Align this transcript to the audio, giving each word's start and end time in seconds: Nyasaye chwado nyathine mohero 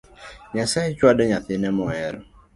Nyasaye 0.53 0.89
chwado 0.97 1.21
nyathine 1.29 1.67
mohero 1.77 2.19